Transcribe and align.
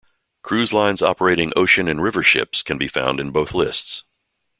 Cruise 0.41 0.73
lines 0.73 1.03
operating 1.03 1.53
ocean 1.55 1.87
and 1.87 2.01
river 2.01 2.23
ships 2.23 2.63
can 2.63 2.79
be 2.79 2.87
found 2.87 3.19
in 3.19 3.29
both 3.29 3.53
lists. 3.53 4.03